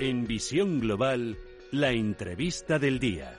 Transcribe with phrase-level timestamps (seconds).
[0.00, 1.36] En Visión Global,
[1.70, 3.38] la entrevista del día.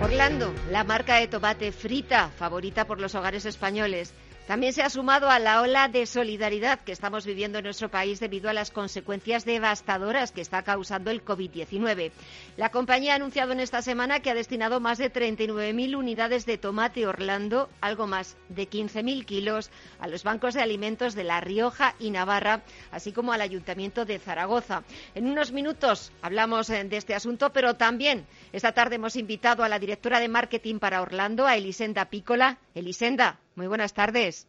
[0.00, 4.12] Orlando, la marca de tomate frita favorita por los hogares españoles
[4.46, 8.18] también se ha sumado a la ola de solidaridad que estamos viviendo en nuestro país
[8.18, 12.10] debido a las consecuencias devastadoras que está causando el COVID-19.
[12.56, 16.58] La compañía ha anunciado en esta semana que ha destinado más de 39.000 unidades de
[16.58, 21.94] tomate Orlando, algo más de 15.000 kilos, a los bancos de alimentos de La Rioja
[21.98, 24.82] y Navarra, así como al Ayuntamiento de Zaragoza.
[25.14, 29.68] En unos minutos hablamos eh, de este asunto, pero también esta tarde hemos invitado a
[29.68, 32.58] la directora de marketing para Orlando, a Elisenda Pícola.
[32.74, 34.46] Elisenda, muy buenas tardes.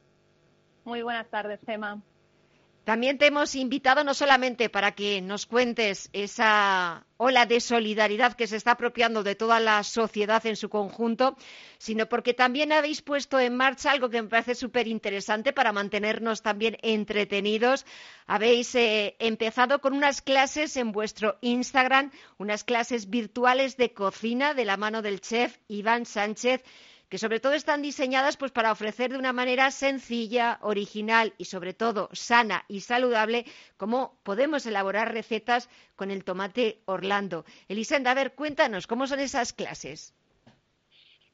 [0.83, 2.01] Muy buenas tardes, Gemma.
[2.83, 8.45] También te hemos invitado no solamente para que nos cuentes esa ola de solidaridad que
[8.45, 11.37] se está apropiando de toda la sociedad en su conjunto,
[11.77, 16.41] sino porque también habéis puesto en marcha algo que me parece súper interesante para mantenernos
[16.41, 17.85] también entretenidos.
[18.27, 24.65] Habéis eh, empezado con unas clases en vuestro Instagram, unas clases virtuales de cocina de
[24.65, 26.61] la mano del chef Iván Sánchez
[27.09, 31.73] que sobre todo están diseñadas pues para ofrecer de una manera sencilla, original y sobre
[31.73, 33.45] todo sana y saludable
[33.77, 37.45] cómo podemos elaborar recetas con el tomate Orlando.
[37.67, 40.13] Elisenda, a ver, cuéntanos cómo son esas clases.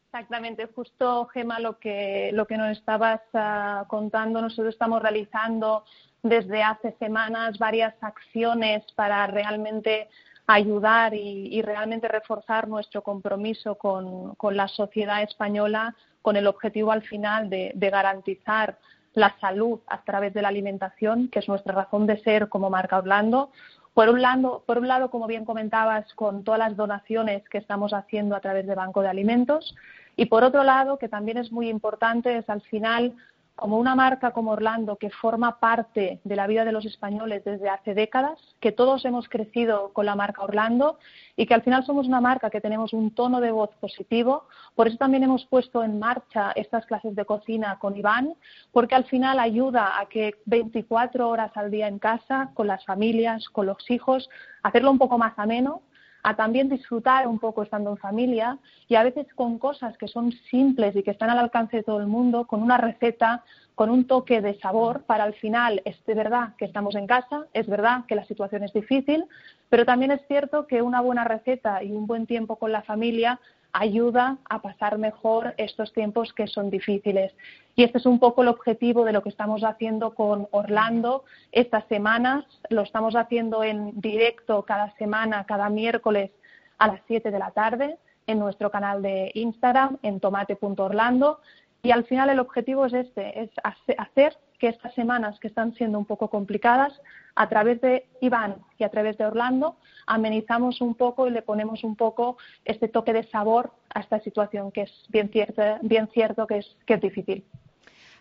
[0.05, 5.85] Exactamente, justo Gema lo que, lo que nos estabas ah, contando, nosotros estamos realizando
[6.23, 10.09] desde hace semanas varias acciones para realmente
[10.49, 17.51] ayudar y, realmente reforzar nuestro compromiso con, la sociedad española con el objetivo al final
[17.51, 18.79] de, garantizar
[19.13, 22.97] la salud a través de la alimentación, que es nuestra razón de ser como marca
[22.97, 23.51] Orlando.
[23.93, 27.93] Por un, lado, por un lado, como bien comentabas, con todas las donaciones que estamos
[27.93, 29.75] haciendo a través de Banco de Alimentos.
[30.15, 33.13] Y por otro lado, que también es muy importante, es al final
[33.59, 37.69] como una marca como Orlando que forma parte de la vida de los españoles desde
[37.69, 40.97] hace décadas, que todos hemos crecido con la marca Orlando
[41.35, 44.45] y que al final somos una marca que tenemos un tono de voz positivo.
[44.75, 48.33] Por eso también hemos puesto en marcha estas clases de cocina con Iván,
[48.71, 53.49] porque al final ayuda a que 24 horas al día en casa, con las familias,
[53.49, 54.29] con los hijos,
[54.63, 55.81] hacerlo un poco más ameno,
[56.23, 58.57] a también disfrutar un poco estando en familia
[58.87, 61.99] y a veces con cosas que son simples y que están al alcance de todo
[61.99, 63.43] el mundo, con una receta,
[63.75, 67.67] con un toque de sabor para al final es verdad que estamos en casa, es
[67.67, 69.25] verdad que la situación es difícil,
[69.69, 73.39] pero también es cierto que una buena receta y un buen tiempo con la familia
[73.73, 77.33] ayuda a pasar mejor estos tiempos que son difíciles.
[77.75, 81.85] Y este es un poco el objetivo de lo que estamos haciendo con Orlando estas
[81.87, 82.45] semanas.
[82.69, 86.31] Lo estamos haciendo en directo cada semana, cada miércoles
[86.77, 87.97] a las 7 de la tarde
[88.27, 91.39] en nuestro canal de Instagram, en tomate.orlando.
[91.81, 93.49] Y al final el objetivo es este, es
[93.97, 96.93] hacer que estas semanas que están siendo un poco complicadas,
[97.35, 101.83] a través de Iván y a través de Orlando, amenizamos un poco y le ponemos
[101.83, 106.45] un poco este toque de sabor a esta situación que es bien cierto, bien cierto
[106.45, 107.45] que es, que es difícil.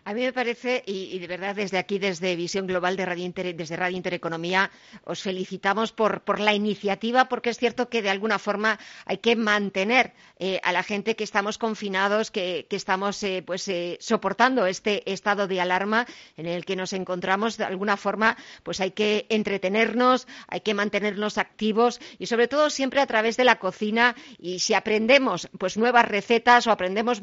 [0.05, 3.75] A mí me parece, y, de verdad desde aquí, desde Visión Global de Radio desde
[3.75, 4.71] Radio Intereconomía,
[5.03, 10.13] os felicitamos por, la iniciativa, porque es cierto que de alguna forma hay que mantener
[10.37, 15.47] eh, a la gente que estamos confinados, que, estamos eh, pues eh, soportando este estado
[15.47, 17.57] de alarma en el que nos encontramos.
[17.57, 23.01] De alguna forma, pues hay que entretenernos, hay que mantenernos activos y sobre todo siempre
[23.01, 24.15] a través de la cocina.
[24.37, 27.21] Y si aprendemos pues nuevas recetas o aprendemos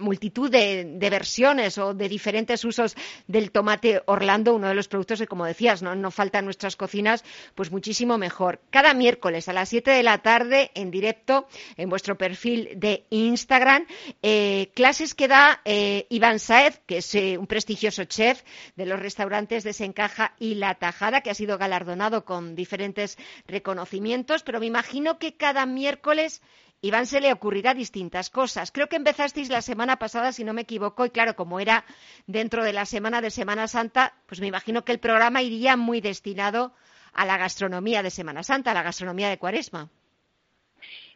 [0.00, 2.96] multitud de, versiones o de diferentes usos
[3.26, 6.76] del tomate Orlando, uno de los productos que, como decías, no, no falta en nuestras
[6.76, 7.24] cocinas,
[7.54, 8.60] pues muchísimo mejor.
[8.70, 13.86] Cada miércoles a las 7 de la tarde, en directo, en vuestro perfil de Instagram,
[14.22, 18.42] eh, clases que da eh, Iván Saez, que es eh, un prestigioso chef
[18.76, 24.42] de los restaurantes de Sencaja y La Tajada, que ha sido galardonado con diferentes reconocimientos,
[24.42, 26.42] pero me imagino que cada miércoles
[26.80, 28.70] Iván se le ocurrirá distintas cosas.
[28.70, 31.84] Creo que empezasteis la semana pasada, si no me equivoco, y claro, como era
[32.26, 36.00] dentro de la semana de Semana Santa, pues me imagino que el programa iría muy
[36.00, 36.72] destinado
[37.12, 39.88] a la gastronomía de Semana Santa, a la gastronomía de Cuaresma.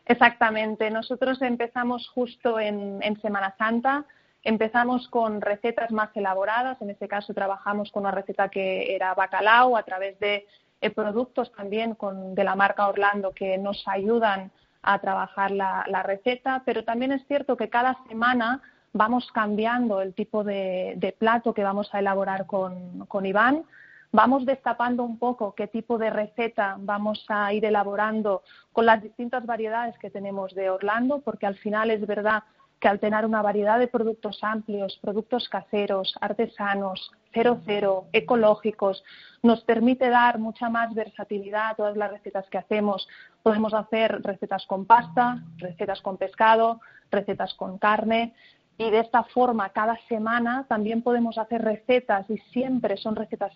[0.07, 0.91] Exactamente.
[0.91, 4.05] Nosotros empezamos justo en, Semana Santa.
[4.43, 6.83] Empezamos con recetas más elaboradas.
[6.83, 10.45] En este caso trabajamos con una receta que era bacalao a través de
[10.81, 14.51] eh, productos también con, de la marca Orlando que nos ayudan
[14.83, 16.63] a trabajar la, receta.
[16.65, 18.61] Pero también es cierto que cada semana
[18.93, 23.65] vamos cambiando el tipo de, plato que vamos a elaborar con, con Iván
[24.13, 28.43] vamos destapando un poco qué tipo de receta vamos a ir elaborando
[28.73, 32.45] con las distintas variedades que tenemos de Orlando, porque al final es verdad
[32.83, 39.05] que al tener una variedad de productos amplios, productos caseros, artesanos, cero cero, ecológicos,
[39.41, 43.07] nos permite dar mucha más versatilidad a todas las recetas que hacemos.
[43.45, 46.81] Podemos hacer recetas con pasta, recetas con pescado,
[47.13, 48.35] recetas con carne
[48.77, 53.53] y de esta forma cada semana también podemos hacer recetas y siempre son recetas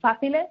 [0.00, 0.46] fáciles,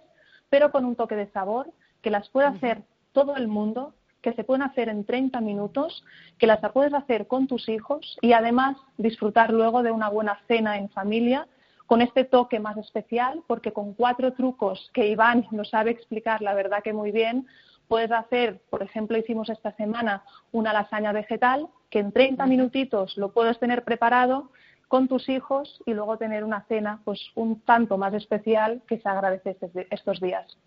[0.50, 1.72] pero con un toque de sabor,
[2.02, 2.82] que las puede hacer
[3.14, 3.94] todo el mundo,
[4.28, 6.04] que se pueden hacer en 30 minutos,
[6.38, 10.78] que las puedes hacer con tus hijos y además disfrutar luego de una buena cena
[10.78, 11.48] en familia
[11.86, 16.54] con este toque más especial, porque con cuatro trucos que Iván nos sabe explicar, la
[16.56, 17.48] verdad que muy bien,
[17.88, 23.32] puedes hacer, por ejemplo, hicimos esta semana una lasaña vegetal, que en 30 minutitos lo
[23.32, 24.52] puedes tener preparado
[24.90, 29.08] con tus hijos y luego tener una cena pues un tanto más especial que se
[29.08, 29.56] agradece
[29.90, 30.58] estos días.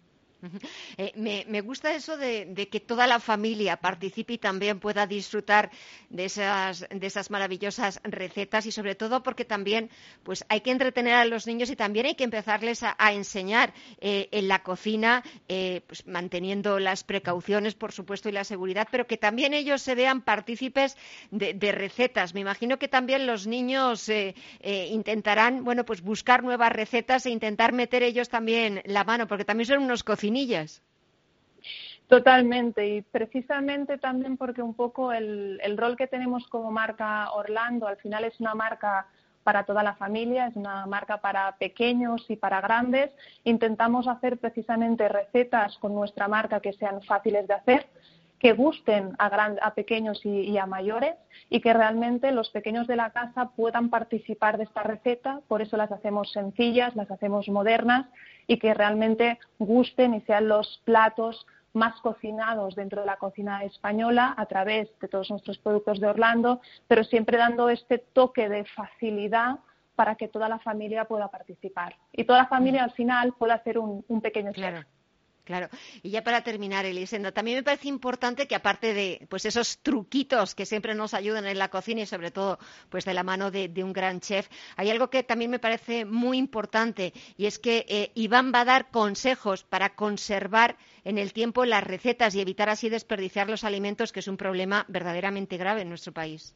[0.97, 1.13] Eh,
[1.47, 5.71] me, gusta eso de, que toda la familia participe y también pueda disfrutar
[6.09, 9.91] de esas, de esas maravillosas recetas y sobre todo porque también
[10.23, 14.29] pues hay que entretener a los niños y también hay que empezarles a, enseñar eh,
[14.31, 19.17] en la cocina, eh, pues, manteniendo las precauciones, por supuesto, y la seguridad, pero que
[19.17, 20.97] también ellos se vean partícipes
[21.31, 22.35] de, recetas.
[22.35, 24.11] Me imagino que también los niños
[24.61, 29.67] intentarán, bueno, pues buscar nuevas recetas e intentar meter ellos también la mano, porque también
[29.67, 30.30] son unos cocineros
[32.11, 37.99] Totalmente, y precisamente también porque un poco el, rol que tenemos como marca Orlando al
[37.99, 39.07] final es una marca
[39.45, 43.13] para toda la familia, es una marca para pequeños y para grandes.
[43.45, 47.87] Intentamos hacer precisamente recetas con nuestra marca que sean fáciles de hacer,
[48.41, 49.27] que gusten a,
[49.61, 51.15] a pequeños y, a mayores
[51.51, 55.41] y que realmente los pequeños de la casa puedan participar de esta receta.
[55.47, 58.07] Por eso las hacemos sencillas, las hacemos modernas
[58.47, 64.35] y que realmente gusten y sean los platos más cocinados dentro de la cocina española
[64.37, 69.59] a través de todos nuestros productos de Orlando, pero siempre dando este toque de facilidad
[69.95, 71.95] para que toda la familia pueda participar.
[72.13, 74.81] Y toda la familia al final pueda hacer un, pequeño claro.
[75.45, 75.69] Claro.
[76.03, 80.55] Y ya para terminar, Elisenda, también me parece importante que aparte de pues esos truquitos
[80.55, 82.59] que siempre nos ayudan en la cocina y sobre todo
[82.89, 86.39] pues de la mano de, un gran chef, hay algo que también me parece muy
[86.39, 91.65] importante y es que eh, Iván va a dar consejos para conservar en el tiempo
[91.65, 95.89] las recetas y evitar así desperdiciar los alimentos, que es un problema verdaderamente grave en
[95.89, 96.55] nuestro país.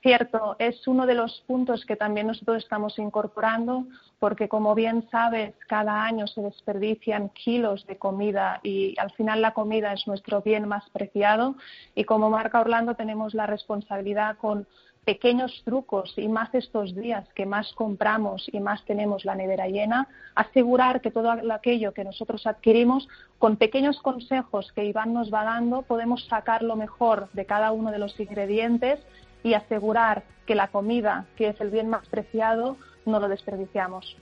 [0.00, 3.84] Cierto, es uno de los puntos que también nosotros estamos incorporando
[4.20, 9.54] porque, como bien sabes, cada año se desperdician kilos de comida y al final la
[9.54, 11.56] comida es nuestro bien más preciado.
[11.96, 14.68] Y como marca Orlando tenemos la responsabilidad con
[15.04, 20.06] pequeños trucos y más estos días que más compramos y más tenemos la nevera llena,
[20.36, 23.08] asegurar que todo aquello que nosotros adquirimos,
[23.38, 27.90] con pequeños consejos que Iván nos va dando, podemos sacar lo mejor de cada uno
[27.90, 29.00] de los ingredientes
[29.42, 34.16] y asegurar que la comida, que es el bien más preciado, no lo desperdiciamos.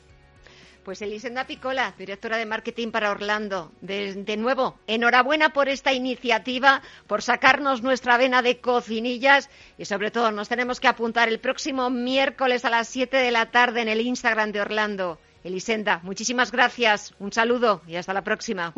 [0.86, 3.72] Pues Elisenda Picola, directora de marketing para Orlando.
[3.80, 10.30] De, nuevo, enhorabuena por esta iniciativa, por sacarnos nuestra vena de cocinillas y sobre todo
[10.30, 14.00] nos tenemos que apuntar el próximo miércoles a las 7 de la tarde en el
[14.00, 15.18] Instagram de Orlando.
[15.42, 18.72] Elisenda, muchísimas gracias, un saludo y hasta la próxima.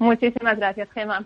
[0.00, 1.24] muchísimas gracias, Gemma.